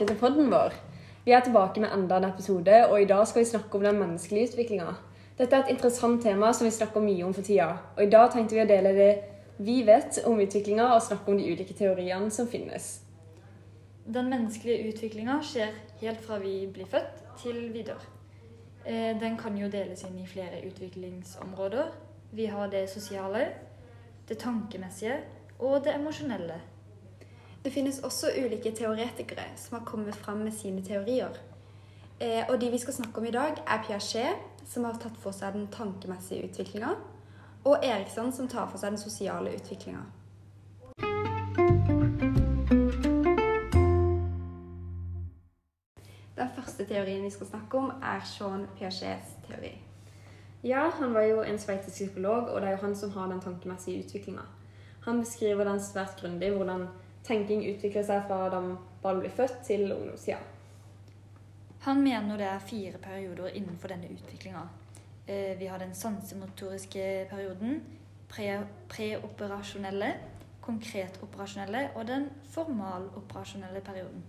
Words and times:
tilbake 0.00 0.14
til 0.14 0.20
podden 0.20 0.50
vår. 0.50 0.72
Vi 1.24 1.32
er 1.32 1.42
tilbake 1.44 1.80
med 1.80 1.92
enda 1.92 2.16
en 2.16 2.24
episode, 2.24 2.86
og 2.88 3.02
i 3.02 3.04
dag 3.04 3.26
skal 3.26 3.42
vi 3.42 3.48
snakke 3.50 3.76
om 3.76 3.82
den 3.84 3.98
menneskelige 3.98 4.48
utviklinga. 4.48 4.94
Dette 5.38 5.56
er 5.56 5.64
et 5.64 5.72
interessant 5.74 6.22
tema 6.22 6.52
som 6.52 6.64
vi 6.64 6.70
snakker 6.72 7.00
mye 7.04 7.24
om 7.24 7.34
for 7.34 7.44
tida, 7.44 7.76
og 7.96 8.04
i 8.04 8.08
dag 8.08 8.30
tenkte 8.32 8.56
vi 8.56 8.62
å 8.62 8.68
dele 8.68 8.94
det 8.96 9.10
vi 9.58 9.82
vet 9.84 10.22
om 10.24 10.40
utviklinga, 10.40 10.86
og 10.94 11.02
snakke 11.02 11.28
om 11.28 11.36
de 11.36 11.52
ulike 11.52 11.76
teoriene 11.76 12.30
som 12.30 12.48
finnes. 12.48 13.02
Den 14.06 14.30
menneskelige 14.32 14.88
utviklinga 14.88 15.36
skjer 15.44 15.76
helt 16.00 16.24
fra 16.24 16.38
vi 16.40 16.54
blir 16.72 16.88
født 16.88 17.20
til 17.42 17.60
vi 17.74 17.84
dør. 17.84 18.00
Eh, 18.86 19.20
Den 19.20 19.36
kan 19.36 19.58
jo 19.58 19.68
deles 19.68 20.04
inn 20.08 20.18
i 20.18 20.26
flere 20.26 20.64
utviklingsområder. 20.64 21.92
Vi 22.32 22.46
har 22.46 22.72
det 22.72 22.88
sosiale, 22.88 23.48
det 24.28 24.38
tankemessige 24.38 25.20
og 25.58 25.84
det 25.84 25.94
emosjonelle. 25.94 26.60
Det 27.64 27.70
finnes 27.70 27.98
også 28.00 28.30
ulike 28.40 28.70
teoretikere 28.72 29.44
som 29.56 29.78
har 29.78 29.84
kommet 29.84 30.16
fram 30.16 30.38
med 30.46 30.52
sine 30.52 30.80
teorier. 30.84 31.34
Eh, 32.20 32.44
og 32.48 32.60
de 32.60 32.70
vi 32.70 32.78
skal 32.78 32.94
snakke 32.94 33.20
om 33.20 33.26
i 33.26 33.30
dag, 33.30 33.58
er 33.66 33.82
Piaget, 33.86 34.36
som 34.66 34.84
har 34.84 34.96
tatt 34.96 35.18
for 35.20 35.36
seg 35.36 35.52
den 35.52 35.66
tankemessige 35.68 36.48
utviklinga, 36.48 36.94
og 37.64 37.84
Eriksson, 37.84 38.32
som 38.32 38.48
tar 38.48 38.70
for 38.70 38.80
seg 38.80 38.94
den 38.94 39.02
sosiale 39.02 39.52
utviklinga. 39.58 40.00
Den 46.36 46.54
første 46.56 46.88
teorien 46.88 47.24
vi 47.24 47.30
skal 47.30 47.46
snakke 47.46 47.78
om, 47.78 47.92
er 48.00 48.24
Jean 48.24 48.64
Piagets 48.78 49.36
teori. 49.44 49.74
Ja, 50.64 50.88
han 50.96 51.12
var 51.14 51.28
jo 51.28 51.44
en 51.44 51.58
sveitsisk 51.58 51.96
psykolog, 51.96 52.48
og 52.48 52.60
det 52.60 52.68
er 52.68 52.78
jo 52.78 52.82
han 52.86 52.96
som 52.96 53.12
har 53.12 53.28
den 53.28 53.44
tankemessige 53.44 54.06
utviklinga. 54.06 54.48
Han 55.04 55.20
beskriver 55.20 55.64
den 55.64 55.80
svært 55.80 56.16
grundig, 56.20 56.50
hvordan 56.56 56.88
tenking 57.26 57.64
utvikler 57.68 58.04
seg 58.06 58.26
fra 58.28 58.48
da 58.52 58.60
barn 59.02 59.20
blir 59.20 59.32
født 59.34 59.62
til 59.66 59.86
ungdomstida. 59.92 60.38
Han 61.86 62.02
mener 62.04 62.36
det 62.36 62.46
er 62.46 62.58
fire 62.64 62.98
perioder 63.00 63.54
innenfor 63.56 63.88
denne 63.88 64.10
utviklinga. 64.12 64.66
Vi 65.58 65.66
har 65.70 65.78
den 65.78 65.94
sansemotoriske 65.94 67.26
perioden, 67.30 67.80
pre- 68.28 68.66
preoperasjonelle, 68.88 70.10
konkretoperasjonelle 70.60 71.90
og 71.94 72.06
den 72.08 72.28
formaloperasjonelle 72.52 73.80
perioden. 73.80 74.24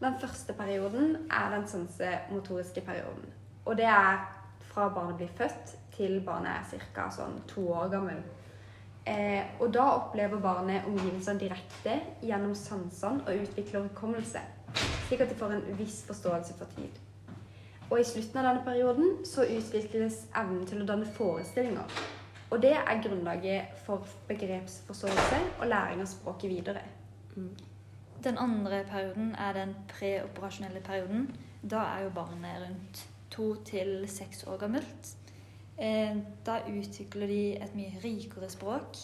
Den 0.00 0.16
første 0.20 0.52
perioden 0.56 1.16
er 1.30 1.50
den 1.56 1.68
sansemotoriske 1.68 2.80
perioden. 2.80 3.28
Og 3.64 3.76
det 3.76 3.84
er 3.84 4.22
fra 4.70 4.88
barnet 4.88 5.16
blir 5.16 5.28
født 5.36 5.76
til 5.96 6.20
barnet 6.24 6.72
er 6.72 6.86
ca. 6.94 7.10
Sånn 7.12 7.42
to 7.50 7.66
år 7.74 7.90
gammel. 7.92 8.22
Eh, 9.10 9.42
og 9.58 9.72
da 9.74 9.84
opplever 9.96 10.38
barnet 10.42 10.86
omgivelsene 10.86 11.40
direkte 11.40 11.96
gjennom 12.22 12.54
sansene 12.54 13.24
og 13.26 13.42
utvikler 13.42 13.88
hukommelse, 13.88 14.42
slik 15.08 15.24
at 15.24 15.32
de 15.32 15.38
får 15.40 15.56
en 15.56 15.64
viss 15.80 16.04
forståelse 16.06 16.54
for 16.60 16.70
tid. 16.76 17.00
Og 17.90 17.98
i 17.98 18.06
slutten 18.06 18.38
av 18.38 18.46
denne 18.46 18.62
perioden 18.64 19.16
så 19.26 19.48
utvikles 19.50 20.22
evnen 20.38 20.62
til 20.70 20.84
å 20.84 20.86
danne 20.86 21.10
forestillinger. 21.16 21.98
Og 22.50 22.62
det 22.62 22.76
er 22.76 23.02
grunnlaget 23.02 23.82
for 23.86 24.06
begrepsforståelse 24.28 25.40
og 25.58 25.66
læring 25.70 26.02
av 26.02 26.10
språket 26.10 26.50
videre. 26.50 26.82
Den 28.24 28.38
andre 28.38 28.84
perioden 28.90 29.34
er 29.38 29.52
den 29.58 29.74
preoperasjonelle 29.90 30.82
perioden. 30.86 31.30
Da 31.62 31.82
er 31.96 32.04
jo 32.04 32.14
barnet 32.14 32.62
rundt 32.62 33.06
to 33.30 33.54
til 33.64 34.04
seks 34.08 34.44
år 34.46 34.58
gammelt. 34.62 35.14
Eh, 35.80 36.16
Da 36.46 36.58
utvikler 36.68 37.26
de 37.26 37.56
et 37.56 37.74
mye 37.74 38.00
rikere 38.04 38.50
språk. 38.50 38.96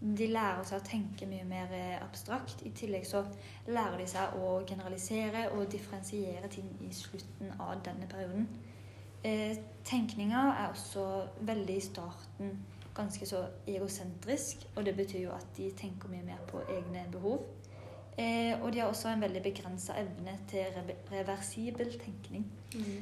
De 0.00 0.26
lærer 0.26 0.64
seg 0.66 0.80
å 0.80 0.86
tenke 0.86 1.26
mye 1.30 1.44
mer 1.44 1.72
eh, 1.76 1.98
abstrakt. 2.02 2.62
I 2.66 2.72
tillegg 2.74 3.04
så 3.06 3.20
lærer 3.68 3.98
de 4.00 4.06
seg 4.10 4.36
å 4.40 4.54
generalisere 4.66 5.50
og 5.52 5.68
differensiere 5.70 6.48
ting 6.50 6.70
i 6.80 6.92
slutten 6.92 7.52
av 7.60 7.82
denne 7.84 8.08
perioden. 8.10 8.48
Eh, 9.24 9.56
Tenkninga 9.84 10.42
er 10.58 10.70
også 10.72 11.04
veldig 11.40 11.76
i 11.76 11.84
starten 11.84 12.56
ganske 12.94 13.26
så 13.26 13.44
egosentrisk, 13.66 14.66
og 14.76 14.84
det 14.84 14.96
betyr 14.96 15.22
jo 15.22 15.30
at 15.36 15.46
de 15.56 15.70
tenker 15.76 16.10
mye 16.12 16.24
mer 16.26 16.40
på 16.48 16.60
egne 16.68 17.04
behov. 17.12 17.44
Eh, 18.16 18.52
og 18.60 18.72
de 18.72 18.82
har 18.82 18.90
også 18.90 19.08
en 19.08 19.22
veldig 19.24 19.40
begrensa 19.44 19.94
evne 19.96 20.34
til 20.50 20.66
re 20.76 20.96
reversibel 21.12 21.94
tenkning. 22.00 22.44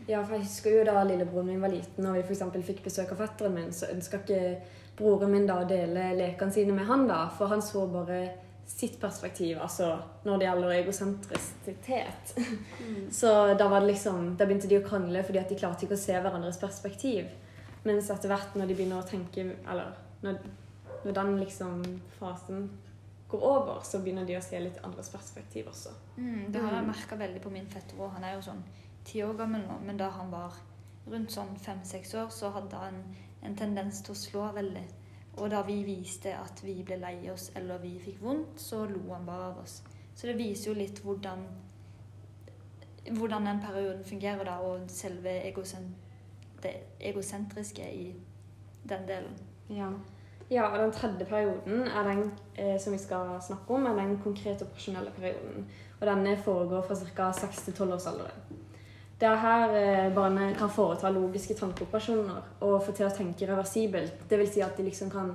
Ja, 0.09 0.21
for 0.23 0.37
jeg 0.37 0.45
husker 0.45 0.77
jo 0.77 0.85
da 0.87 1.03
lillebroren 1.07 1.51
min 1.51 1.63
var 1.63 1.73
liten, 1.73 2.07
og 2.07 2.15
vi 2.15 2.23
f.eks. 2.23 2.45
fikk 2.67 2.85
besøk 2.85 3.11
av 3.15 3.25
fetteren 3.25 3.57
min, 3.57 3.73
så 3.75 3.91
ønska 3.91 4.23
ikke 4.23 4.39
broren 4.99 5.33
min 5.35 5.49
da 5.49 5.61
å 5.63 5.67
dele 5.69 6.13
lekene 6.19 6.55
sine 6.55 6.77
med 6.77 6.87
han, 6.87 7.09
da, 7.11 7.25
for 7.35 7.51
han 7.51 7.63
så 7.65 7.87
bare 7.91 8.21
sitt 8.71 9.01
perspektiv, 9.01 9.59
altså 9.59 9.97
når 10.23 10.39
det 10.39 10.47
gjelder 10.47 10.73
egosentrisitet. 10.77 12.35
Så 13.21 13.33
da 13.59 13.67
var 13.69 13.83
det 13.83 13.89
liksom, 13.89 14.37
da 14.39 14.47
begynte 14.47 14.71
de 14.71 14.79
å 14.79 14.85
krangle 14.85 15.25
fordi 15.27 15.41
at 15.41 15.51
de 15.51 15.59
klarte 15.59 15.89
ikke 15.89 15.97
å 15.99 16.03
se 16.05 16.15
hverandres 16.15 16.61
perspektiv. 16.61 17.33
Mens 17.83 18.13
etter 18.15 18.31
hvert 18.31 18.55
når 18.55 18.71
de 18.71 18.77
begynner 18.79 19.03
å 19.03 19.09
tenke, 19.09 19.43
eller 19.67 19.97
når, 20.23 20.39
når 21.03 21.19
den 21.19 21.35
liksom 21.41 21.83
fasen 22.21 22.69
går 23.31 23.45
over, 23.47 23.81
så 23.85 24.01
begynner 24.03 24.27
de 24.27 24.37
å 24.39 24.43
se 24.45 24.61
litt 24.61 24.81
andres 24.87 25.11
perspektiv 25.13 25.71
også. 25.71 25.93
Mm, 26.17 26.51
det 26.53 26.63
har 26.65 26.77
jeg 26.77 26.89
merka 26.89 27.19
veldig 27.21 27.43
på 27.45 27.53
min 27.55 27.69
fetter 27.71 28.01
òg. 28.01 28.15
Han 28.17 28.27
er 28.27 28.37
jo 28.37 28.47
sånn 28.51 28.63
ti 29.07 29.23
år 29.25 29.37
gammel 29.39 29.65
nå, 29.67 29.79
men 29.87 30.01
da 30.01 30.11
han 30.15 30.33
var 30.33 30.59
rundt 31.11 31.33
sånn 31.33 31.55
fem-seks 31.59 32.15
år, 32.19 32.29
så 32.35 32.51
hadde 32.55 32.81
han 32.81 33.01
en 33.47 33.57
tendens 33.57 34.03
til 34.05 34.15
å 34.15 34.21
slå 34.21 34.51
veldig. 34.57 34.85
Og 35.39 35.49
da 35.53 35.63
vi 35.65 35.79
viste 35.87 36.35
at 36.37 36.61
vi 36.65 36.81
ble 36.85 36.99
lei 37.01 37.17
oss 37.33 37.51
eller 37.57 37.81
vi 37.83 37.95
fikk 38.03 38.21
vondt, 38.23 38.61
så 38.61 38.85
lo 38.91 39.07
han 39.13 39.27
bare 39.27 39.51
av 39.53 39.63
oss. 39.63 39.81
Så 40.15 40.29
det 40.29 40.37
viser 40.37 40.73
jo 40.73 40.77
litt 40.77 41.01
hvordan, 41.05 41.47
hvordan 43.17 43.47
den 43.49 43.63
perioden 43.63 44.05
fungerer, 44.05 44.45
da, 44.45 44.59
og 44.61 44.91
selve 44.93 45.39
egosent 45.49 46.09
det 46.63 46.75
egosentriske 47.01 47.93
i 47.93 48.15
den 48.89 49.09
delen. 49.09 49.37
Ja. 49.69 49.93
Ja, 50.51 50.65
og 50.73 50.79
den 50.79 50.93
tredje 50.93 51.27
perioden 51.31 51.85
er 51.87 52.07
den 52.09 52.25
eh, 52.59 52.75
som 52.81 52.93
vi 52.93 52.99
skal 52.99 53.37
snakke 53.43 53.75
om, 53.75 53.87
er 53.87 53.95
den 53.95 54.17
konkrete 54.19 54.67
operasjonelle 54.67 55.13
perioden. 55.15 55.69
Og 56.01 56.07
denne 56.09 56.37
foregår 56.37 56.83
fra 56.83 56.97
ca. 56.97 57.33
6 57.33 57.63
til 57.65 57.75
12 57.75 57.93
års 57.95 58.07
alder. 58.07 58.33
Det 59.21 59.29
er 59.29 59.37
her 59.37 59.75
eh, 59.79 60.15
barnet 60.15 60.57
kan 60.59 60.71
foreta 60.71 61.11
logiske 61.11 61.55
tankeoperasjoner 61.55 62.43
og 62.61 62.83
få 62.83 62.93
til 62.97 63.07
å 63.07 63.15
tenke 63.15 63.47
reversibelt. 63.47 64.25
Vil 64.31 64.47
si 64.49 64.63
at 64.65 64.75
de 64.77 64.89
liksom 64.89 65.11
kan 65.13 65.35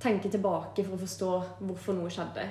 tenke 0.00 0.30
tilbake 0.32 0.84
for 0.84 0.96
å 0.96 1.02
forstå 1.02 1.32
hvorfor 1.60 1.98
noe 1.98 2.12
skjedde. 2.14 2.46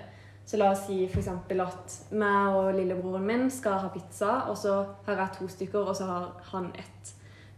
Så 0.45 0.59
la 0.59 0.69
oss 0.73 0.85
si 0.85 1.05
f.eks. 1.07 1.27
at 1.31 1.97
meg 2.11 2.59
og 2.59 2.73
lillebroren 2.75 3.25
min 3.25 3.49
skal 3.51 3.79
ha 3.79 3.89
pizza, 3.89 4.43
og 4.51 4.57
så 4.59 4.81
har 5.07 5.21
jeg 5.21 5.37
to 5.39 5.47
stykker, 5.47 5.87
og 5.87 5.95
så 5.95 6.09
har 6.09 6.31
han 6.51 6.69
ett. 6.77 7.13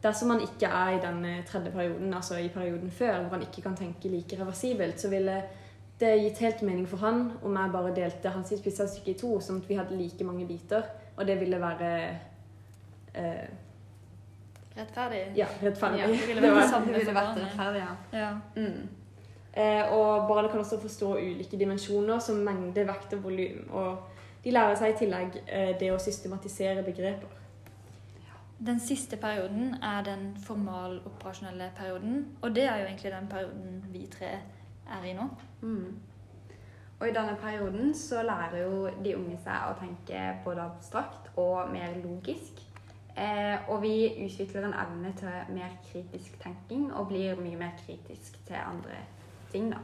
Dersom 0.05 0.29
man 0.29 0.43
ikke 0.45 0.69
er 0.69 0.95
i 0.95 1.01
den 1.01 1.23
tredje 1.49 1.71
perioden, 1.73 2.13
altså 2.13 2.37
i 2.37 2.49
perioden 2.53 2.91
før, 2.93 3.23
hvor 3.23 3.37
han 3.39 3.45
ikke 3.47 3.63
kan 3.65 3.77
tenke 3.79 4.11
like 4.11 4.37
reversibelt, 4.37 5.01
så 5.01 5.09
ville 5.09 5.39
det 5.99 6.11
gitt 6.21 6.41
helt 6.43 6.61
mening 6.61 6.87
for 6.89 7.01
han 7.01 7.31
om 7.43 7.55
jeg 7.55 7.71
bare 7.73 7.93
delte 7.95 8.29
hans 8.29 8.53
pizzastykke 8.63 9.13
i 9.13 9.19
to, 9.19 9.37
sånn 9.41 9.61
at 9.63 9.69
vi 9.69 9.77
hadde 9.79 9.97
like 9.97 10.27
mange 10.27 10.47
biter. 10.47 10.83
Og 11.15 11.27
det 11.27 11.39
ville 11.39 11.59
være 11.61 11.91
eh, 13.15 13.45
Rettferdig? 14.75 15.21
ja, 15.35 15.47
rettferdig. 15.63 15.99
Ja, 15.99 16.07
det 16.11 16.27
ville 16.27 16.41
vært 16.59 16.87
det 16.87 16.99
ville 16.99 17.15
vært 17.15 17.37
rettferdig, 17.39 17.81
ja. 17.85 17.93
Ja. 18.19 18.31
Mm. 18.55 19.05
Eh, 19.55 19.93
og 19.95 20.27
barnet 20.27 20.51
kan 20.51 20.59
også 20.59 20.81
forstå 20.81 21.13
ulike 21.15 21.57
dimensjoner 21.57 22.19
som 22.19 22.41
mengde, 22.43 22.83
vekt 22.87 23.15
og 23.15 23.23
volum. 23.23 23.63
Og 23.71 24.43
de 24.43 24.51
lærer 24.51 24.75
seg 24.75 24.91
i 24.91 24.97
tillegg 24.99 25.39
eh, 25.47 25.71
det 25.79 25.93
å 25.95 26.01
systematisere 26.01 26.83
begreper. 26.83 27.31
Den 28.59 28.79
siste 28.79 29.17
perioden 29.17 29.73
er 29.83 30.03
den 30.03 30.37
formaloperasjonelle 30.37 31.71
perioden, 31.75 32.37
og 32.41 32.55
det 32.55 32.63
er 32.63 32.77
jo 32.77 32.85
egentlig 32.85 33.11
den 33.11 33.27
perioden 33.27 33.85
vi 33.91 34.07
tre 34.11 34.29
er 34.87 35.03
i 35.03 35.13
nå. 35.13 35.27
Mm. 35.61 35.95
Og 36.99 37.07
i 37.09 37.13
denne 37.13 37.35
perioden 37.41 37.95
så 37.95 38.23
lærer 38.23 38.57
jo 38.63 38.89
de 39.03 39.17
unge 39.17 39.37
seg 39.43 39.67
å 39.67 39.75
tenke 39.79 40.21
både 40.45 40.63
abstrakt 40.63 41.27
og 41.35 41.73
mer 41.73 41.97
logisk. 42.03 42.61
Eh, 43.17 43.69
og 43.69 43.81
vi 43.81 43.95
utvikler 44.25 44.67
en 44.67 44.77
evne 44.85 45.11
til 45.19 45.55
mer 45.55 45.75
kritisk 45.91 46.39
tenking 46.43 46.93
og 46.93 47.07
blir 47.11 47.39
mye 47.39 47.59
mer 47.59 47.75
kritisk 47.85 48.39
til 48.47 48.55
andre 48.59 49.03
ting, 49.51 49.69
da. 49.71 49.83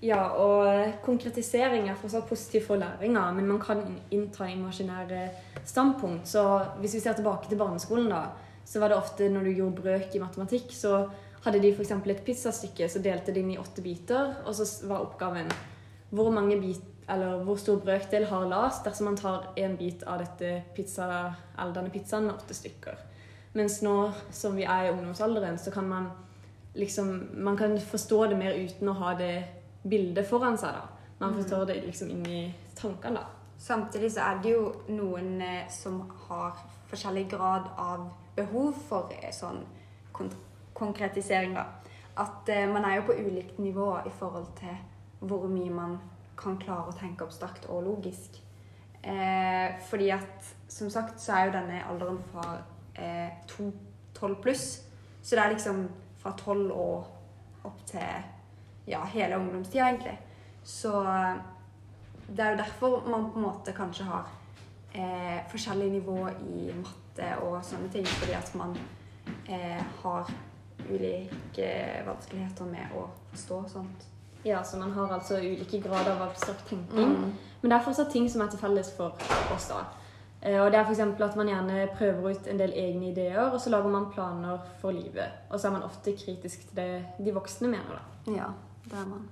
Ja, 0.00 0.20
og 0.40 0.94
konkretisering 1.04 1.90
er 1.90 1.98
fortsatt 2.00 2.28
positiv 2.28 2.64
for 2.70 2.80
læringa, 2.80 3.26
men 3.36 3.48
man 3.50 3.58
kan 3.60 3.82
innta 4.10 4.46
imaginære 4.48 5.26
standpunkt. 5.68 6.28
Så 6.28 6.44
hvis 6.80 6.94
vi 6.96 7.02
ser 7.04 7.18
tilbake 7.18 7.50
til 7.50 7.60
barneskolen, 7.60 8.08
da, 8.08 8.30
så 8.64 8.80
var 8.80 8.88
det 8.88 8.96
ofte 8.96 9.28
når 9.28 9.44
du 9.44 9.50
gjorde 9.58 9.82
brøk 9.82 10.14
i 10.16 10.22
matematikk, 10.22 10.72
så 10.72 11.02
hadde 11.44 11.60
de 11.60 11.74
f.eks. 11.74 11.92
et 11.92 12.24
pizzastykke, 12.24 12.88
så 12.88 13.02
delte 13.04 13.32
de 13.32 13.44
inn 13.44 13.52
i 13.52 13.58
åtte 13.60 13.84
biter, 13.84 14.40
og 14.46 14.56
så 14.56 14.88
var 14.88 15.04
oppgaven 15.04 15.52
hvor 16.10 16.32
mange 16.32 16.56
bit, 16.60 16.82
eller 17.10 17.44
hvor 17.44 17.60
stor 17.60 17.80
brøkdel 17.84 18.24
har 18.30 18.48
Lars 18.48 18.80
dersom 18.84 19.10
man 19.10 19.20
tar 19.20 19.50
en 19.58 19.76
bit 19.76 20.02
av 20.06 20.22
dette 20.22 20.62
pizza, 20.74 21.06
eller 21.58 21.76
denne 21.76 21.92
pizzaen 21.92 22.28
med 22.28 22.38
åtte 22.38 22.56
stykker. 22.56 22.96
Mens 23.52 23.80
nå 23.82 23.94
som 24.32 24.56
vi 24.56 24.64
er 24.64 24.86
i 24.86 24.92
ungdomsalderen, 24.94 25.58
så 25.58 25.70
kan 25.74 25.88
man 25.88 26.10
liksom 26.74 27.28
Man 27.34 27.56
kan 27.56 27.80
forstå 27.80 28.26
det 28.30 28.36
mer 28.38 28.54
uten 28.54 28.88
å 28.88 28.92
ha 28.94 29.14
det 29.18 29.59
bildet 29.82 30.28
foran 30.28 30.58
seg. 30.58 30.74
da. 30.74 30.88
Man 31.18 31.32
han 31.32 31.42
forstår 31.42 31.66
det 31.66 31.82
liksom 31.86 32.10
inni 32.10 32.54
tankene. 32.74 33.20
da. 33.20 33.26
Samtidig 33.58 34.12
så 34.12 34.20
er 34.20 34.42
det 34.42 34.52
jo 34.54 34.72
noen 34.88 35.40
eh, 35.42 35.68
som 35.68 36.00
har 36.28 36.56
forskjellig 36.88 37.28
grad 37.30 37.68
av 37.76 38.08
behov 38.36 38.72
for 38.88 39.12
eh, 39.12 39.32
sånn 39.32 39.60
konkretisering, 40.74 41.54
da. 41.54 41.66
At 42.16 42.48
eh, 42.48 42.68
man 42.68 42.84
er 42.84 42.96
jo 42.96 43.10
på 43.10 43.18
ulikt 43.20 43.58
nivå 43.58 43.98
i 44.06 44.12
forhold 44.18 44.48
til 44.60 44.76
hvor 45.20 45.44
mye 45.48 45.70
man 45.70 45.98
kan 46.40 46.56
klare 46.60 46.88
å 46.88 46.96
tenke 46.96 47.26
abstrakt 47.26 47.68
og 47.68 47.84
logisk. 47.84 48.40
Eh, 49.02 49.76
fordi 49.88 50.10
at 50.12 50.54
som 50.68 50.90
sagt 50.90 51.20
så 51.20 51.36
er 51.36 51.46
jo 51.46 51.56
denne 51.56 51.84
alderen 51.88 52.20
fra 52.32 52.58
eh, 52.96 53.32
2-12 53.52 54.40
pluss. 54.42 54.66
Så 55.22 55.36
det 55.36 55.44
er 55.44 55.54
liksom 55.54 55.88
fra 56.20 56.32
12 56.36 56.72
og 56.72 57.64
opp 57.64 57.80
til 57.88 58.24
ja, 58.90 59.04
hele 59.14 59.38
ungdomstida, 59.38 59.88
egentlig. 59.88 60.18
Så 60.66 60.92
eh, 61.06 61.40
det 62.28 62.44
er 62.44 62.54
jo 62.54 62.60
derfor 62.62 63.08
man 63.08 63.30
på 63.32 63.38
en 63.40 63.46
måte 63.46 63.74
kanskje 63.76 64.04
har 64.10 64.28
eh, 64.92 65.40
forskjellig 65.50 65.90
nivå 65.96 66.18
i 66.28 66.70
matte 66.76 67.32
og 67.46 67.58
sånne 67.64 67.90
ting. 67.92 68.06
Fordi 68.06 68.36
at 68.38 68.54
man 68.58 68.76
eh, 69.48 69.82
har 70.02 70.30
ulike 70.90 71.70
vanskeligheter 72.06 72.70
med 72.70 72.96
å 72.96 73.06
forstå 73.32 73.60
sånt. 73.68 74.06
Ja, 74.42 74.62
så 74.64 74.78
man 74.80 74.92
har 74.96 75.12
altså 75.12 75.36
ulike 75.36 75.82
grader 75.84 76.14
av 76.14 76.30
abstrakt 76.30 76.68
tenking. 76.68 77.16
Mm. 77.16 77.32
Men 77.60 77.72
det 77.72 77.76
er 77.76 77.84
fortsatt 77.84 78.12
ting 78.12 78.28
som 78.32 78.40
er 78.40 78.52
til 78.52 78.62
felles 78.62 78.92
for 78.96 79.18
oss, 79.52 79.68
da. 79.68 79.82
Eh, 80.40 80.56
Og 80.62 80.70
det 80.72 80.78
er 80.80 80.86
f.eks. 80.88 81.00
at 81.00 81.36
man 81.36 81.50
gjerne 81.50 81.88
prøver 81.98 82.30
ut 82.30 82.48
en 82.48 82.58
del 82.62 82.72
egne 82.72 83.10
ideer, 83.10 83.50
og 83.50 83.60
så 83.60 83.70
lager 83.70 83.92
man 83.92 84.08
planer 84.14 84.62
for 84.80 84.96
livet. 84.96 85.28
Og 85.50 85.60
så 85.60 85.68
er 85.68 85.76
man 85.76 85.84
ofte 85.84 86.16
kritisk 86.16 86.68
til 86.68 86.76
det 86.80 87.04
de 87.18 87.34
voksne 87.36 87.68
mener, 87.68 88.00
da. 88.00 88.32
Ja, 88.32 88.48
det 88.84 88.98
er 88.98 89.06
man. 89.06 89.28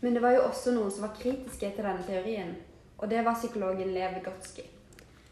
Men 0.00 0.14
det 0.14 0.22
var 0.22 0.34
jo 0.34 0.42
også 0.48 0.72
noen 0.74 0.90
som 0.90 1.04
var 1.04 1.16
kritiske 1.18 1.72
til 1.76 1.84
denne 1.84 2.04
teorien, 2.06 2.54
og 2.98 3.10
det 3.10 3.24
var 3.24 3.36
psykologen 3.38 3.92
Lev 3.94 4.14
Vygotsky. 4.16 4.64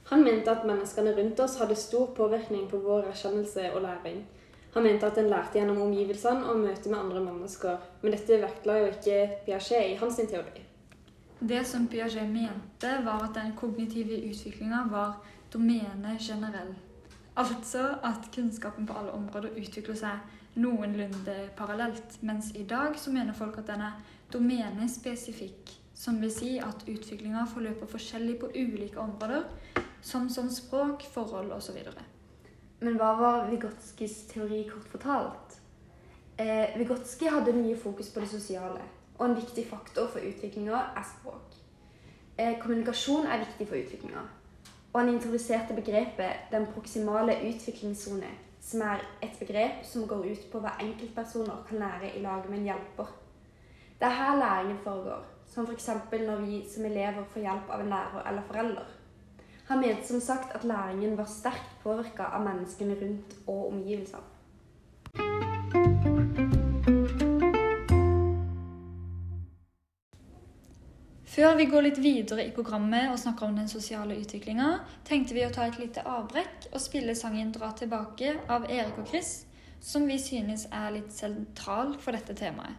Han 0.09 0.25
mente 0.25 0.53
at 0.53 0.65
menneskene 0.65 1.13
rundt 1.17 1.41
oss 1.41 1.59
hadde 1.61 1.77
stor 1.77 2.13
påvirkning 2.17 2.69
på 2.71 2.81
vår 2.85 3.11
erkjennelse 3.11 3.73
og 3.75 3.83
læring. 3.85 4.23
Han 4.75 4.85
mente 4.85 5.07
at 5.07 5.19
en 5.19 5.29
lærte 5.29 5.59
gjennom 5.59 5.83
omgivelsene 5.83 6.49
og 6.49 6.61
møte 6.61 6.89
med 6.89 6.99
andre 6.99 7.21
mennesker, 7.25 7.77
men 8.03 8.15
dette 8.15 8.41
vektla 8.41 8.79
jo 8.79 8.91
ikke 8.93 9.19
Piaget 9.47 9.93
i 9.93 9.99
hans 10.01 10.21
teori. 10.21 10.65
Det 11.41 11.61
som 11.67 11.89
Piaget 11.89 12.29
mente, 12.29 12.93
var 13.05 13.25
at 13.29 13.35
den 13.37 13.53
kognitive 13.57 14.17
utviklinga 14.31 14.85
var 14.91 15.19
domene 15.53 16.17
generell. 16.21 16.75
Altså 17.39 17.85
at 18.03 18.29
kunnskapen 18.35 18.87
på 18.87 18.97
alle 18.99 19.15
områder 19.15 19.55
utvikler 19.61 19.95
seg 19.99 20.59
noenlunde 20.59 21.37
parallelt, 21.57 22.17
mens 22.23 22.51
i 22.57 22.65
dag 22.67 22.97
så 22.99 23.13
mener 23.15 23.37
folk 23.37 23.61
at 23.61 23.69
den 23.71 23.85
er 23.87 24.01
domenespesifikk, 24.33 25.71
som 25.95 26.19
vil 26.23 26.33
si 26.35 26.57
at 26.59 26.83
utviklinga 26.89 27.45
forløper 27.53 27.87
forskjellig 27.91 28.39
på 28.41 28.51
ulike 28.55 28.99
områder, 29.01 29.47
som 30.03 30.29
som 30.29 30.51
språk, 30.51 31.07
forhold 31.15 31.53
osv. 31.53 31.79
Men 32.81 32.99
hva 32.99 33.13
var 33.19 33.49
Vigotskis 33.51 34.25
teori 34.31 34.65
kort 34.71 34.91
fortalt? 34.91 35.59
Eh, 36.39 36.79
Vygotsky 36.79 37.31
hadde 37.31 37.55
mye 37.57 37.77
fokus 37.77 38.11
på 38.15 38.23
det 38.23 38.31
sosiale, 38.31 38.83
og 39.19 39.25
en 39.27 39.39
viktig 39.39 39.67
faktor 39.67 40.07
for 40.13 40.23
utviklinga 40.23 40.83
er 40.97 41.07
språk. 41.07 41.57
Eh, 42.39 42.59
kommunikasjon 42.63 43.27
er 43.27 43.43
viktig 43.43 43.67
for 43.67 43.79
utviklinga, 43.79 44.23
og 44.99 45.05
han 45.05 45.15
introduserte 45.15 45.75
begrepet 45.75 46.49
den 46.51 46.65
proksimale 46.75 47.37
utviklingssone, 47.47 48.31
som 48.61 48.81
er 48.83 49.05
et 49.23 49.37
begrep 49.39 49.85
som 49.87 50.09
går 50.11 50.25
ut 50.27 50.47
på 50.51 50.59
hva 50.59 50.73
enkeltpersoner 50.83 51.61
kan 51.69 51.79
lære 51.79 52.09
i 52.19 52.23
lag 52.25 52.49
med 52.51 52.59
en 52.59 52.65
hjelper. 52.67 53.13
Det 54.01 54.09
er 54.09 54.17
her 54.19 54.41
læringen 54.41 54.81
foregår, 54.83 55.23
som 55.47 55.69
f.eks. 55.71 55.87
når 56.27 56.43
vi 56.43 56.59
som 56.73 56.85
elever 56.91 57.31
får 57.31 57.45
hjelp 57.47 57.71
av 57.71 57.85
en 57.85 57.93
lærer 57.95 58.27
eller 58.27 58.49
forelder. 58.51 58.91
Han 59.69 59.81
mente 59.87 60.09
som 60.09 60.21
sagt 60.21 60.57
at 60.59 60.65
læringen 60.65 61.15
var 61.17 61.31
sterkt 61.31 61.79
påvirka 61.85 62.27
av 62.35 62.43
menneskene 62.49 62.99
rundt 62.99 63.39
og 63.47 63.69
omgivelsene. 63.69 64.38
Før 71.39 71.53
vi 71.55 71.69
går 71.71 71.85
litt 71.85 71.99
videre 72.03 72.43
i 72.49 72.51
programmet 72.51 73.13
og 73.13 73.19
snakker 73.23 73.47
om 73.47 73.53
den 73.55 73.69
sosiale 73.71 74.17
utviklinga, 74.19 74.73
tenkte 75.07 75.37
vi 75.37 75.45
å 75.47 75.53
ta 75.55 75.69
et 75.69 75.77
lite 75.79 76.03
avbrekk 76.03 76.67
og 76.73 76.83
spille 76.83 77.15
sangen 77.15 77.53
'Dra 77.55 77.69
tilbake' 77.79 78.33
av 78.51 78.67
Erik 78.67 78.99
og 78.99 79.07
Chris, 79.07 79.47
som 79.79 80.09
vi 80.11 80.17
synes 80.19 80.67
er 80.75 80.91
litt 80.97 81.15
sentral 81.15 81.95
for 82.03 82.19
dette 82.19 82.35
temaet. 82.35 82.75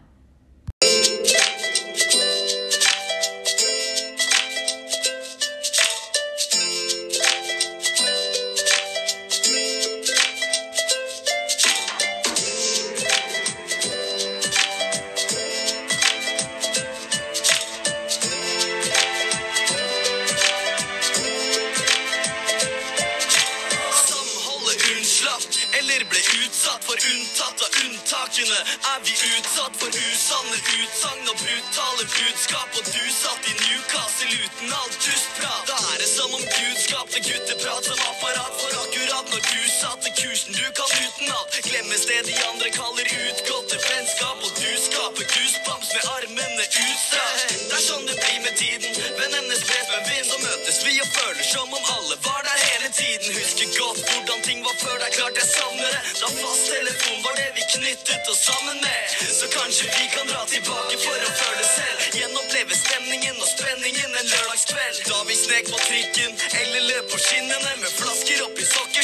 Vi 29.10 29.16
utsatt 29.38 29.74
for 29.80 29.90
usanne 29.90 30.58
utsagn 30.80 31.30
og 31.30 31.38
brutale 31.42 32.04
budskap? 32.14 32.76
Og 32.78 32.84
du 32.94 33.04
satt 33.10 33.48
i 33.50 33.54
Newcastle 33.58 34.36
uten 34.44 34.74
alt 34.80 34.98
dustprat. 35.06 35.64
Da 35.70 35.78
er 35.94 35.96
det 36.02 36.10
som 36.10 36.36
om 36.38 36.44
Gud 36.44 36.78
skapte 36.84 37.18
gutteprat 37.26 37.88
som 37.88 38.04
apparat 38.12 38.54
for 38.60 38.76
akkurat 38.84 39.32
når 39.34 39.42
du 39.48 39.62
satte 39.80 40.14
kursen 40.20 40.54
du 40.60 40.66
kan 40.78 40.94
utenat. 41.06 41.58
Glemmes 41.66 42.06
det 42.06 42.20
de 42.30 42.36
andre 42.50 42.70
kaller 42.78 43.10
utgåtte 43.26 43.82
vennskap, 43.88 44.46
og 44.46 44.49
knyttet 58.04 58.28
oss 58.28 58.44
sammen 58.44 58.76
med. 58.86 59.02
Så 59.40 59.46
kanskje 59.58 59.84
vi 59.98 60.04
kan 60.14 60.26
dra 60.32 60.42
tilbake 60.52 60.96
for 61.04 61.18
å 61.28 61.30
føle 61.40 61.64
selv. 61.76 61.98
Gjenoppleve 62.18 62.74
stemningen 62.84 63.36
og 63.42 63.48
spenningen 63.48 64.10
en 64.20 64.28
lørdagskveld. 64.32 64.96
Da 65.10 65.18
vi 65.28 65.36
snek 65.44 65.70
på 65.72 65.78
trikken 65.88 66.30
eller 66.62 66.80
løp 66.90 67.10
på 67.12 67.18
skinnene 67.26 67.72
med 67.82 67.92
flasker 68.00 68.44
oppi 68.46 68.64
sokker 68.74 68.99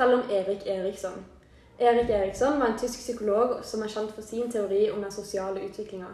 Nå 0.00 0.06
skal 0.06 0.18
fortelle 0.18 0.36
om 0.38 0.46
Erik 0.46 0.66
Eriksson. 0.66 1.24
Erik 1.78 2.10
Eriksson 2.10 2.60
var 2.60 2.66
en 2.66 2.78
tysk 2.78 2.98
psykolog 3.02 3.58
som 3.64 3.82
er 3.82 3.90
kjent 3.92 4.14
for 4.16 4.24
sin 4.24 4.50
teori 4.50 4.86
om 4.90 5.02
den 5.02 5.12
sosiale 5.12 5.60
utviklinga. 5.60 6.08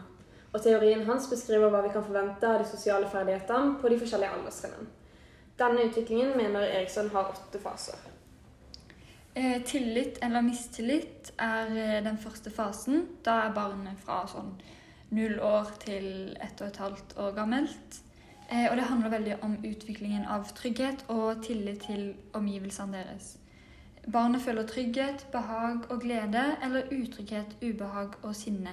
Teorien 0.57 1.05
hans 1.07 1.29
beskriver 1.31 1.71
hva 1.71 1.85
vi 1.85 1.93
kan 1.95 2.03
forvente 2.03 2.49
av 2.49 2.59
de 2.59 2.67
sosiale 2.67 3.07
ferdighetene 3.07 3.77
på 3.79 3.93
de 3.93 3.99
forskjellige 4.01 4.33
alderstrinnene. 4.41 4.89
Denne 5.61 5.85
utviklingen 5.87 6.35
mener 6.35 6.67
Eriksson 6.67 7.13
har 7.15 7.31
åtte 7.31 7.63
faser. 7.63 8.03
Eh, 9.35 9.63
tillit 9.63 10.19
eller 10.23 10.43
mistillit 10.43 11.31
er 11.39 11.71
eh, 11.71 12.03
den 12.03 12.19
første 12.19 12.51
fasen. 12.51 13.07
Da 13.23 13.39
er 13.45 13.55
barnet 13.55 14.03
fra 14.03 14.25
sånn 14.27 14.57
null 15.15 15.39
år 15.39 15.71
til 15.87 16.35
ett 16.43 16.59
og 16.59 16.73
et 16.73 16.83
halvt 16.83 17.19
år 17.23 17.39
gammelt. 17.39 18.03
Eh, 18.51 18.67
og 18.67 18.77
det 18.81 18.91
handler 18.91 19.15
veldig 19.15 19.43
om 19.47 19.59
utviklingen 19.63 20.27
av 20.27 20.51
trygghet 20.59 21.07
og 21.07 21.45
tillit 21.47 21.87
til 21.87 22.15
omgivelsene 22.35 23.05
deres. 23.05 23.37
Barnet 24.13 24.43
føler 24.43 24.67
trygghet, 24.67 25.27
behag 25.33 25.91
og 25.91 26.01
glede, 26.01 26.43
eller 26.63 26.87
utrygghet, 26.95 27.57
ubehag 27.63 28.09
og 28.23 28.35
sinne. 28.37 28.71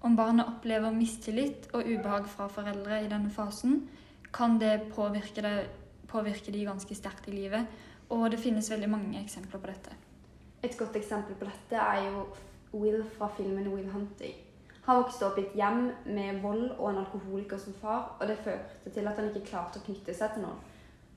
Om 0.00 0.16
barnet 0.16 0.46
opplever 0.46 0.90
mistillit 0.90 1.68
og 1.72 1.84
ubehag 1.84 2.28
fra 2.28 2.46
foreldre 2.48 3.02
i 3.04 3.08
denne 3.08 3.30
fasen, 3.30 3.90
kan 4.32 4.56
det 4.60 4.92
påvirke, 4.94 5.42
det, 5.42 5.68
påvirke 6.08 6.52
de 6.52 6.64
ganske 6.64 6.94
sterkt 6.94 7.28
i 7.28 7.30
livet. 7.30 7.66
Og 8.08 8.30
det 8.30 8.40
finnes 8.40 8.70
veldig 8.70 8.88
mange 8.90 9.20
eksempler 9.22 9.60
på 9.60 9.66
dette. 9.66 9.92
Et 10.62 10.78
godt 10.78 10.96
eksempel 10.96 11.34
på 11.34 11.44
dette 11.44 11.76
er 11.76 12.08
jo 12.08 12.24
Will 12.72 13.04
fra 13.18 13.28
filmen 13.36 13.68
Will 13.68 13.90
Hunting. 13.90 14.34
Han 14.86 15.02
vokste 15.02 15.26
opp 15.26 15.38
i 15.38 15.44
et 15.44 15.54
hjem 15.60 15.90
med 16.06 16.40
vold 16.40 16.70
og 16.70 16.90
en 16.90 17.02
alkoholiker 17.04 17.60
som 17.60 17.76
far, 17.82 18.16
og 18.20 18.28
det 18.28 18.38
førte 18.44 18.90
til 18.94 19.06
at 19.06 19.20
han 19.20 19.28
ikke 19.28 19.46
klarte 19.52 19.78
å 19.78 19.84
knytte 19.84 20.16
seg 20.16 20.34
til 20.34 20.46
noen. 20.46 20.64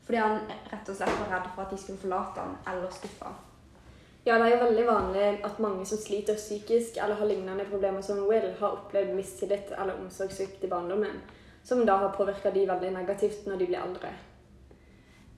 Fordi 0.03 0.19
han 0.19 0.39
rett 0.67 0.89
og 0.89 0.99
slett 0.99 1.19
var 1.21 1.31
redd 1.37 1.49
for 1.55 1.63
at 1.63 1.71
de 1.71 1.79
skulle 1.79 2.03
forlate 2.03 2.43
han 2.43 2.55
eller 2.67 2.91
skuffe 2.91 3.31
han. 3.31 3.41
Ja, 4.23 4.37
det 4.39 4.45
er 4.47 4.53
jo 4.53 4.65
veldig 4.65 4.83
vanlig 4.87 5.23
at 5.43 5.57
mange 5.59 5.85
som 5.85 5.99
sliter 5.99 6.37
psykisk 6.39 6.95
eller 6.95 7.17
har 7.19 7.27
lignende 7.27 7.65
problemer 7.67 8.01
som 8.01 8.21
Will, 8.29 8.53
har 8.59 8.77
opplevd 8.77 9.15
mistillit 9.17 9.73
eller 9.75 9.99
omsorgssvikt 9.99 10.63
i 10.63 10.69
barndommen, 10.71 11.17
som 11.63 11.83
da 11.85 11.97
har 12.05 12.13
påvirka 12.15 12.51
de 12.55 12.63
veldig 12.69 12.93
negativt 12.95 13.47
når 13.47 13.59
de 13.59 13.67
blir 13.67 13.81
eldre. 13.81 14.13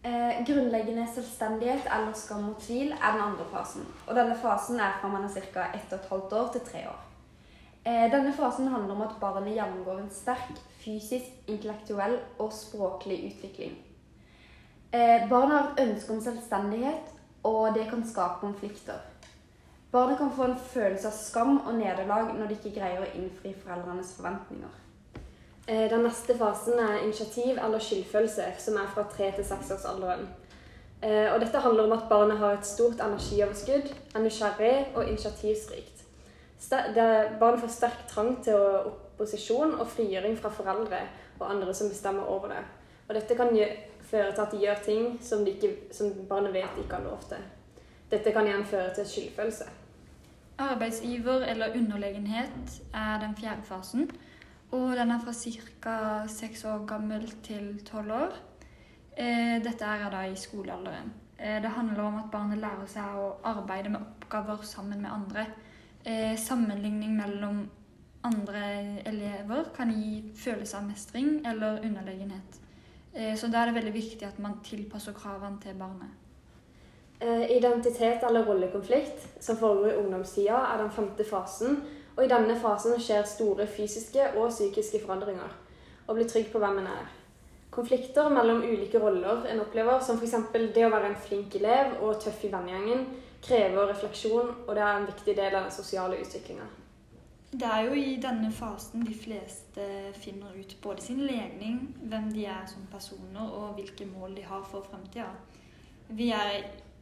Eh, 0.06 0.44
grunnleggende 0.46 1.08
selvstendighet 1.15 1.88
eller 1.96 2.13
skam 2.13 2.51
og 2.51 2.60
tvil 2.62 2.92
er 2.94 3.15
den 3.15 3.24
andre 3.25 3.48
fasen. 3.50 3.88
Og 4.06 4.13
denne 4.13 4.38
fasen 4.38 4.77
er 4.77 5.00
fra 5.01 5.10
man 5.10 5.25
er 5.25 5.34
ca. 5.34 5.65
1 5.74 5.96
12 6.10 6.36
år 6.38 6.51
til 6.54 6.62
3 6.68 6.84
år. 6.92 7.01
Eh, 7.86 8.06
denne 8.13 8.34
fasen 8.34 8.68
handler 8.68 8.94
om 8.94 9.01
at 9.01 9.18
barnet 9.22 9.58
gjennomgår 9.58 10.04
en 10.04 10.13
sterk 10.13 10.62
fysisk, 10.84 11.34
intellektuell 11.48 12.20
og 12.38 12.54
språklig 12.54 13.18
utvikling. 13.32 13.74
Eh, 14.94 15.25
barnet 15.30 15.58
har 15.58 15.74
et 15.74 15.88
ønske 15.88 16.13
om 16.13 16.22
selvstendighet, 16.22 17.14
og 17.45 17.75
det 17.75 17.85
kan 17.89 18.01
skape 18.07 18.39
konflikter. 18.41 18.97
Barnet 19.91 20.17
kan 20.17 20.31
få 20.35 20.43
en 20.49 20.57
følelse 20.59 21.07
av 21.07 21.13
skam 21.15 21.59
og 21.61 21.75
nederlag 21.77 22.33
når 22.35 22.49
de 22.49 22.57
ikke 22.57 22.73
greier 22.79 23.03
å 23.05 23.11
innfri 23.15 23.53
foreldrenes 23.61 24.15
forventninger. 24.17 24.73
Eh, 25.67 25.85
Den 25.89 26.03
neste 26.03 26.35
fasen 26.37 26.79
er 26.79 27.03
initiativ 27.03 27.57
eller 27.57 27.79
skyldfølelse, 27.79 28.49
som 28.59 28.75
er 28.81 28.89
fra 28.93 29.05
3 29.13 29.31
til 29.37 29.45
6 29.45 29.71
års 29.71 29.85
alderen. 29.85 30.27
Eh, 31.01 31.33
Og 31.33 31.39
dette 31.41 31.59
handler 31.59 31.83
om 31.83 31.91
at 31.91 32.09
barnet 32.09 32.37
har 32.37 32.53
et 32.57 32.65
stort 32.65 32.99
energioverskudd, 32.99 33.89
er 34.15 34.19
nysgjerrig 34.19 34.87
og 34.95 35.07
initiativrikt. 35.07 35.91
Barn 37.39 37.59
får 37.59 37.67
sterk 37.69 38.07
trang 38.09 38.43
til 38.43 38.55
opposisjon 38.55 39.79
og 39.79 39.87
frigjøring 39.87 40.37
fra 40.37 40.49
foreldre 40.49 40.99
og 41.39 41.49
andre 41.51 41.73
som 41.73 41.89
bestemmer 41.89 42.23
over 42.23 42.47
det. 42.47 42.63
Og 43.09 43.15
dette 43.15 43.35
kan 43.35 43.47
gjø- 43.55 43.77
føre 44.15 44.31
til 44.31 44.41
at 44.45 44.53
de 44.55 44.63
gjør 44.63 44.84
ting 44.86 45.17
som, 45.22 45.43
ikke, 45.48 45.74
som 45.95 46.13
barnet 46.29 46.55
vet 46.55 46.75
de 46.77 46.86
ikke 46.86 47.00
har 47.00 47.03
lov 47.03 47.19
til. 47.29 47.43
Dette 48.12 48.31
kan 48.31 48.48
igjen 48.48 48.65
føre 48.69 48.93
til 48.95 49.07
skyldfølelse. 49.12 49.67
Arbeidsiver 50.57 51.43
eller 51.51 51.75
underlegenhet 51.75 52.79
er 52.93 53.19
den 53.19 53.36
fjerde 53.36 53.63
fasen. 53.67 54.10
Og 54.72 54.95
den 54.98 55.12
er 55.12 55.19
fra 55.24 55.34
ca. 55.34 55.95
seks 56.27 56.65
år 56.65 56.86
gammel 56.88 57.27
til 57.43 57.81
tolv 57.86 58.12
år. 58.12 58.34
Eh, 59.17 59.62
Dette 59.63 59.86
er 59.86 60.10
da 60.12 60.24
i 60.27 60.36
skolealderen. 60.36 61.13
Eh, 61.39 61.62
Det 61.62 61.69
handler 61.72 62.03
om 62.03 62.15
at 62.15 62.31
barnet 62.31 62.57
lærer 62.57 62.88
seg 62.88 63.19
å 63.19 63.36
arbeide 63.43 63.89
med 63.89 64.01
oppgaver 64.01 64.63
sammen 64.63 65.01
med 65.01 65.12
andre. 65.12 65.45
Eh, 66.05 66.38
Sammenligning 66.38 67.15
mellom 67.17 67.69
andre 68.24 69.01
elever 69.05 69.69
kan 69.75 69.91
gi 69.91 70.31
følelse 70.36 70.77
av 70.77 70.88
mestring 70.88 71.45
eller 71.45 71.79
underlegenhet. 71.84 72.60
Eh, 73.15 73.36
Så 73.36 73.48
da 73.48 73.62
er 73.62 73.65
det 73.65 73.75
veldig 73.75 73.93
viktig 73.93 74.27
at 74.27 74.39
man 74.39 74.60
tilpasser 74.63 75.13
kravene 75.13 75.62
til 75.62 75.74
barnet. 75.79 76.10
Eh, 77.22 77.57
Identitet 77.57 78.24
eller 78.27 78.45
rollekonflikt, 78.45 79.27
som 79.39 79.57
foregår 79.57 79.91
i 79.91 79.98
ungdomstida, 80.03 80.57
er 80.74 80.77
den 80.81 80.91
femte 80.91 81.24
fasen. 81.24 81.84
Og 82.17 82.24
i 82.24 82.27
denne 82.27 82.55
fasen 82.60 83.00
skjer 83.00 83.24
store 83.27 83.67
fysiske 83.67 84.38
og 84.38 84.50
psykiske 84.50 85.01
forandringer. 85.05 85.51
Og 86.07 86.15
blir 86.15 86.27
trygg 86.27 86.51
på 86.51 86.60
hvem 86.60 86.77
en 86.79 86.88
er. 86.88 87.07
Konflikter 87.72 88.29
mellom 88.29 88.63
ulike 88.63 89.00
roller 89.00 89.45
en 89.51 89.60
opplever, 89.60 90.00
som 90.00 90.15
f.eks. 90.17 90.36
det 90.75 90.86
å 90.86 90.91
være 90.93 91.10
en 91.10 91.15
flink 91.15 91.55
elev 91.55 91.98
og 92.01 92.22
tøff 92.22 92.45
i 92.45 92.51
vennegjengen, 92.51 93.05
krever 93.43 93.89
refleksjon, 93.89 94.55
og 94.67 94.75
det 94.75 94.84
er 94.84 94.95
en 94.95 95.07
viktig 95.07 95.36
del 95.36 95.55
av 95.55 95.63
den 95.63 95.72
sosiale 95.72 96.15
utviklinga. 96.24 96.63
Det 97.55 97.67
er 97.71 97.85
jo 97.88 97.93
i 97.95 98.15
denne 98.19 98.50
fasen 98.51 99.05
de 99.07 99.13
fleste 99.15 99.83
finner 100.19 100.55
ut 100.59 100.77
både 100.83 101.01
sin 101.01 101.21
legning, 101.24 101.95
hvem 102.03 102.31
de 102.33 102.45
er 102.51 102.65
som 102.67 102.88
personer 102.91 103.45
og 103.45 103.77
hvilke 103.77 104.07
mål 104.09 104.35
de 104.35 104.43
har 104.43 104.65
for 104.71 104.83
fremtida. 104.89 105.29
Vi 106.09 106.33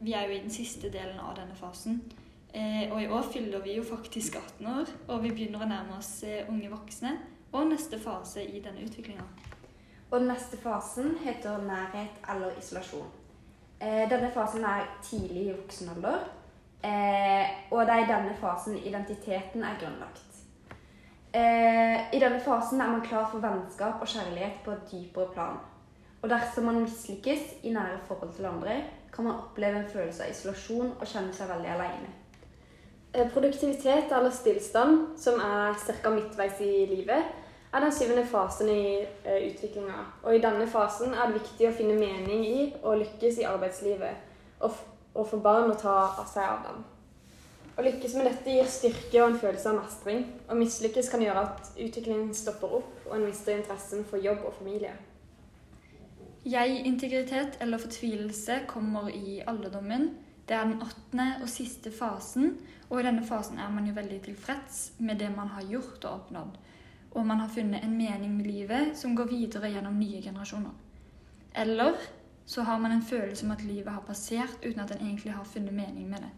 vi 0.03 0.13
er 0.13 0.27
jo 0.27 0.35
i 0.35 0.41
den 0.43 0.51
siste 0.51 0.89
delen 0.91 1.19
av 1.23 1.37
denne 1.37 1.55
fasen. 1.55 2.01
Eh, 2.53 2.91
og 2.91 2.99
i 3.01 3.07
år 3.07 3.23
fyller 3.33 3.63
vi 3.63 3.77
jo 3.77 3.83
faktisk 3.87 4.35
18 4.35 4.67
år, 4.67 4.91
og 5.07 5.23
vi 5.23 5.31
begynner 5.31 5.63
å 5.63 5.69
nærme 5.69 5.97
oss 5.97 6.11
eh, 6.27 6.43
unge 6.51 6.69
voksne 6.69 7.15
og 7.53 7.69
neste 7.69 7.97
fase 8.01 8.43
i 8.43 8.59
denne 8.61 8.83
utviklinga. 8.83 9.25
Og 10.11 10.19
den 10.19 10.29
neste 10.29 10.59
fasen 10.61 11.15
heter 11.23 11.63
nærhet 11.65 12.19
eller 12.29 12.59
isolasjon. 12.59 13.07
Eh, 13.79 14.03
denne 14.11 14.29
fasen 14.35 14.67
er 14.67 14.91
tidlig 15.05 15.47
i 15.47 15.55
voksen 15.55 15.95
alder, 15.95 16.27
eh, 16.83 17.55
og 17.71 17.87
det 17.87 17.95
er 17.95 18.03
i 18.03 18.11
denne 18.11 18.35
fasen 18.41 18.77
identiteten 18.77 19.63
er 19.63 19.79
grunnlagt. 19.79 20.32
Eh, 21.33 22.15
I 22.15 22.19
denne 22.21 22.39
fasen 22.39 22.81
er 22.81 22.91
man 22.91 23.01
klar 23.01 23.25
for 23.31 23.41
vennskap 23.41 24.01
og 24.01 24.07
kjærlighet 24.07 24.59
på 24.65 24.71
et 24.71 24.91
dypere 24.91 25.31
plan. 25.33 25.55
Og 26.21 26.29
dersom 26.29 26.67
man 26.69 26.83
mislykkes 26.83 27.39
i 27.63 27.71
nære 27.73 28.03
forhold 28.07 28.33
til 28.33 28.45
andre, 28.45 28.83
kan 29.13 29.25
man 29.25 29.39
oppleve 29.41 29.79
en 29.79 29.89
følelse 29.89 30.23
av 30.23 30.29
isolasjon 30.29 30.91
og 30.99 31.07
kjenne 31.07 31.33
seg 31.33 31.49
veldig 31.49 31.71
alene. 31.73 32.11
Eh, 33.13 33.31
Produktivitet 33.33 34.13
eller 34.13 34.29
stillstand, 34.29 35.17
som 35.17 35.41
er 35.41 35.73
ca. 35.73 36.09
midtveis 36.09 36.61
i 36.61 36.85
livet, 36.85 37.25
er 37.73 37.79
den 37.79 37.91
syvende 37.91 38.25
fasen 38.25 38.69
i 38.69 39.01
eh, 39.01 39.49
utviklinga. 39.49 40.05
Og 40.23 40.35
i 40.35 40.41
denne 40.41 40.67
fasen 40.67 41.13
er 41.13 41.27
det 41.27 41.41
viktig 41.41 41.69
å 41.69 41.75
finne 41.77 41.97
mening 41.97 42.45
i 42.45 42.73
og 42.83 43.01
lykkes 43.01 43.41
i 43.41 43.49
arbeidslivet, 43.49 44.21
og, 44.59 44.71
og 45.15 45.27
for 45.27 45.41
barn 45.41 45.73
å 45.73 45.81
ta 45.81 45.97
av 46.13 46.29
seg 46.29 46.45
av 46.45 46.67
dem. 46.69 46.83
Å 47.73 47.81
lykkes 47.81 48.13
med 48.13 48.27
dette 48.29 48.53
gir 48.53 48.67
styrke 48.69 49.21
og 49.23 49.31
en 49.31 49.39
følelse 49.41 49.71
av 49.71 49.79
mestring, 49.79 50.27
og 50.45 50.59
mislykkes 50.59 51.07
kan 51.09 51.23
gjøre 51.25 51.41
at 51.47 51.71
utviklingen 51.73 52.29
stopper 52.37 52.75
opp, 52.79 52.91
og 53.07 53.15
en 53.17 53.25
mister 53.25 53.55
interessen 53.57 54.03
for 54.05 54.21
jobb 54.21 54.43
og 54.45 54.53
familie. 54.59 54.91
Jeg-integritet 56.45 57.57
eller 57.63 57.81
fortvilelse 57.81 58.59
kommer 58.69 59.09
i 59.09 59.39
alderdommen. 59.47 60.09
Det 60.45 60.57
er 60.57 60.67
den 60.67 60.83
åttende 60.85 61.27
og 61.41 61.49
siste 61.49 61.89
fasen, 61.91 62.59
og 62.91 62.99
i 62.99 63.07
denne 63.07 63.25
fasen 63.25 63.57
er 63.57 63.73
man 63.73 63.87
jo 63.89 63.95
veldig 63.97 64.21
tilfreds 64.27 64.83
med 64.99 65.23
det 65.23 65.31
man 65.33 65.49
har 65.55 65.65
gjort 65.65 66.03
og 66.03 66.11
oppnådd. 66.11 66.61
Og 67.13 67.25
man 67.25 67.41
har 67.41 67.49
funnet 67.55 67.81
en 67.81 67.97
mening 67.97 68.37
med 68.37 68.51
livet 68.51 68.93
som 68.99 69.15
går 69.15 69.31
videre 69.31 69.71
gjennom 69.73 69.97
nye 69.97 70.21
generasjoner. 70.21 70.77
Eller 71.55 71.97
så 72.45 72.61
har 72.69 72.77
man 72.77 72.91
en 72.91 73.01
følelse 73.01 73.45
om 73.45 73.51
at 73.51 73.65
livet 73.65 73.93
har 73.93 74.05
passert 74.05 74.61
uten 74.61 74.83
at 74.83 74.91
en 74.91 75.07
egentlig 75.07 75.33
har 75.33 75.43
funnet 75.47 75.73
mening 75.73 76.09
med 76.09 76.27
det. 76.27 76.33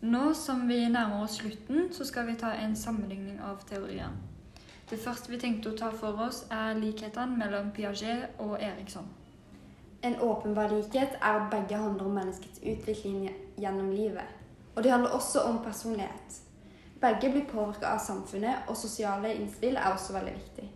Nå 0.00 0.34
som 0.34 0.68
vi 0.68 0.88
nærmer 0.88 1.24
oss 1.24 1.36
slutten, 1.36 1.88
så 1.92 2.04
skal 2.04 2.26
vi 2.26 2.34
ta 2.38 2.52
en 2.54 2.76
sammenligning 2.76 3.40
av 3.42 3.64
teorier. 3.68 4.12
Det 4.90 4.98
første 5.02 5.28
vi 5.32 5.40
tenkte 5.42 5.72
å 5.72 5.76
ta 5.76 5.90
for 5.90 6.22
oss, 6.22 6.44
er 6.54 6.78
likhetene 6.78 7.36
mellom 7.36 7.72
Piaget 7.74 8.38
og 8.38 8.54
Eriksson. 8.62 9.08
En 10.02 10.16
åpenbar 10.22 10.70
likhet 10.72 11.18
er 11.18 11.40
at 11.40 11.50
begge 11.50 11.82
handler 11.82 12.06
om 12.06 12.14
menneskets 12.14 12.62
utvikling 12.62 13.26
gjennom 13.58 13.90
livet. 13.90 14.30
Og 14.76 14.84
det 14.86 14.94
handler 14.94 15.18
også 15.18 15.42
om 15.50 15.60
personlighet. 15.64 16.40
Begge 17.02 17.32
blir 17.34 17.50
påvirket 17.50 17.90
av 17.90 17.98
samfunnet, 17.98 18.64
og 18.68 18.78
sosiale 18.78 19.34
innspill 19.34 19.76
er 19.76 19.92
også 19.92 20.14
veldig 20.16 20.36
viktig. 20.38 20.70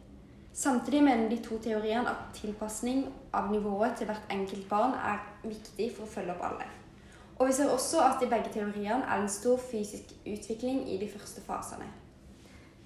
Samtidig 0.54 1.02
mener 1.02 1.28
de 1.28 1.38
to 1.42 1.59
teoriene 1.59 2.11
at 2.11 2.35
tilpasning 2.37 3.06
av 3.32 3.50
nivået 3.50 3.97
til 3.97 4.06
hvert 4.06 4.30
enkelt 4.30 4.68
barn 4.68 4.92
er 4.92 5.23
viktig 5.44 5.88
for 5.97 6.04
å 6.04 6.12
følge 6.12 6.35
opp 6.35 6.44
alle. 6.50 6.66
Og 7.38 7.49
vi 7.49 7.54
ser 7.56 7.73
også 7.73 8.02
at 8.04 8.23
i 8.23 8.28
begge 8.28 8.52
teoriene 8.52 9.00
er 9.06 9.16
det 9.16 9.25
en 9.25 9.32
stor 9.32 9.56
fysisk 9.71 10.12
utvikling 10.26 10.85
i 10.92 10.99
de 11.00 11.09
første 11.09 11.40
fasene. 11.40 11.88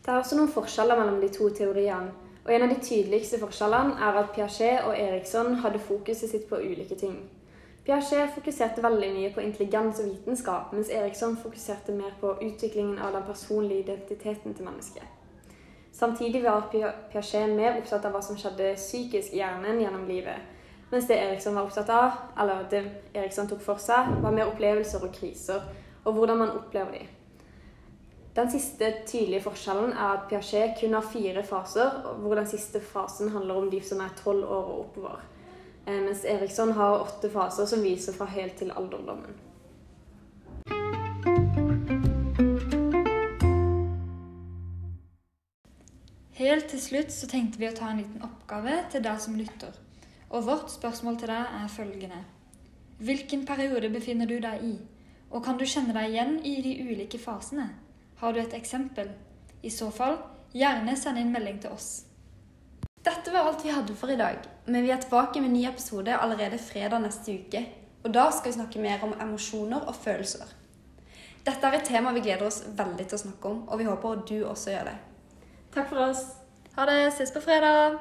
Det 0.05 0.13
er 0.13 0.21
også 0.21 0.39
noen 0.39 0.53
forskjeller 0.55 1.01
mellom 1.01 1.19
de 1.21 1.33
to 1.35 1.49
teoriene. 1.51 2.15
Og 2.47 2.53
En 2.55 2.63
av 2.63 2.71
de 2.71 2.79
tydeligste 2.79 3.41
forskjellene 3.43 3.99
er 3.99 4.21
at 4.21 4.31
Piaget 4.35 4.85
og 4.87 4.95
Eriksson 4.95 5.55
hadde 5.65 5.83
fokuset 5.83 6.31
sitt 6.31 6.47
på 6.49 6.61
ulike 6.63 6.95
ting. 6.95 7.19
Piaget 7.85 8.31
fokuserte 8.35 8.83
veldig 8.83 9.11
mye 9.15 9.33
på 9.35 9.43
intelligens 9.43 9.99
og 10.01 10.13
vitenskap, 10.13 10.73
mens 10.73 10.91
Eriksson 10.91 11.37
fokuserte 11.43 11.93
mer 11.93 12.15
på 12.21 12.37
utviklingen 12.39 12.99
av 12.99 13.13
den 13.19 13.27
personlige 13.27 13.83
identiteten 13.83 14.55
til 14.55 14.65
mennesket. 14.71 15.16
Samtidig 15.97 16.43
var 16.45 16.67
Piaget 17.13 17.57
mer 17.57 17.79
opptatt 17.79 18.05
av 18.05 18.13
hva 18.13 18.21
som 18.21 18.37
skjedde 18.37 18.75
psykisk 18.77 19.33
i 19.33 19.39
hjernen 19.41 19.79
gjennom 19.81 20.03
livet, 20.05 20.43
mens 20.91 21.07
det 21.09 21.17
Eriksson 21.17 21.57
var 21.57 21.65
opptatt 21.65 21.89
av, 21.89 22.19
eller 22.37 22.67
det 22.69 22.83
Eriksson 23.15 23.49
tok 23.49 23.63
for 23.65 23.81
seg, 23.81 24.11
var 24.21 24.35
mer 24.37 24.51
opplevelser 24.51 25.07
og 25.07 25.15
kriser, 25.17 25.65
og 26.05 26.19
hvordan 26.19 26.43
man 26.43 26.53
opplever 26.59 26.99
de. 26.99 27.07
Den 28.37 28.53
siste 28.53 28.91
tydelige 29.09 29.47
forskjellen 29.47 29.95
er 29.95 30.19
at 30.19 30.29
Piaget 30.29 30.77
kun 30.83 30.99
har 30.99 31.09
fire 31.15 31.47
faser, 31.49 31.97
hvor 32.21 32.37
den 32.37 32.51
siste 32.51 32.85
fasen 32.85 33.33
handler 33.33 33.63
om 33.63 33.73
de 33.73 33.81
som 33.81 34.05
er 34.05 34.13
tolv 34.21 34.45
år 34.45 34.71
og 34.75 34.81
oppover. 34.85 35.25
Eh, 35.87 36.03
Mens 36.05 36.29
Eriksson 36.29 36.77
har 36.77 37.01
åtte 37.07 37.33
faser 37.33 37.65
som 37.65 37.81
viser 37.81 38.13
fra 38.13 38.29
helt 38.37 38.61
til 38.61 38.75
alderdommen. 38.77 39.33
Helt 46.37 46.67
til 46.69 46.81
slutt 46.85 47.13
så 47.15 47.25
tenkte 47.31 47.57
vi 47.57 47.69
å 47.71 47.73
ta 47.73 47.87
en 47.89 48.03
liten 48.03 48.25
oppgave 48.27 48.83
til 48.93 49.01
deg 49.05 49.21
som 49.25 49.39
lytter. 49.39 49.73
Og 50.29 50.45
vårt 50.45 50.69
spørsmål 50.69 51.17
til 51.17 51.31
deg 51.33 51.55
er 51.63 51.71
følgende. 51.73 52.19
Hvilken 53.01 53.47
periode 53.49 53.89
befinner 53.95 54.29
du 54.29 54.35
deg 54.45 54.67
i? 54.67 54.75
Og 55.33 55.41
kan 55.47 55.57
du 55.57 55.65
kjenne 55.65 55.97
deg 55.97 56.11
igjen 56.11 56.35
i 56.45 56.59
de 56.61 56.75
ulike 56.85 57.21
fasene? 57.23 57.71
Har 58.21 58.37
du 58.37 58.43
et 58.43 58.53
eksempel? 58.59 59.15
I 59.65 59.73
så 59.73 59.89
fall, 59.89 60.19
gjerne 60.53 60.99
send 61.01 61.23
inn 61.23 61.33
melding 61.33 61.63
til 61.65 61.73
oss. 61.73 61.89
Dette 63.01 63.33
var 63.33 63.49
alt 63.49 63.65
vi 63.65 63.73
hadde 63.73 63.97
for 63.97 64.13
i 64.13 64.21
dag, 64.21 64.45
men 64.69 64.85
vi 64.85 64.93
er 64.93 65.01
tilbake 65.01 65.41
med 65.41 65.57
ny 65.57 65.65
episode 65.71 66.21
allerede 66.21 66.61
fredag 66.61 67.01
neste 67.01 67.33
uke. 67.33 67.65
Og 68.05 68.13
da 68.13 68.29
skal 68.29 68.53
vi 68.53 68.59
snakke 68.61 68.85
mer 68.85 69.09
om 69.09 69.17
emosjoner 69.17 69.89
og 69.89 69.97
følelser. 70.05 70.53
Dette 71.49 71.65
er 71.65 71.81
et 71.81 71.89
tema 71.89 72.13
vi 72.13 72.29
gleder 72.29 72.45
oss 72.45 72.61
veldig 72.77 73.09
til 73.09 73.17
å 73.17 73.25
snakke 73.25 73.55
om, 73.57 73.69
og 73.71 73.81
vi 73.81 73.89
håper 73.89 74.27
du 74.29 74.39
også 74.45 74.77
gjør 74.77 74.91
det. 74.93 74.99
Takk 75.77 75.89
for 75.89 75.99
oss. 76.09 76.21
Ha 76.77 76.87
det. 76.87 77.07
Ses 77.13 77.33
på 77.33 77.41
fredag. 77.41 77.99